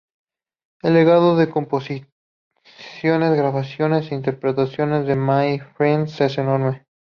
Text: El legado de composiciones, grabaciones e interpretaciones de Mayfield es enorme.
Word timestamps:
El 0.81 0.95
legado 0.95 1.35
de 1.35 1.51
composiciones, 1.51 2.07
grabaciones 3.37 4.11
e 4.11 4.15
interpretaciones 4.15 5.05
de 5.05 5.15
Mayfield 5.15 6.09
es 6.23 6.39
enorme. 6.39 6.85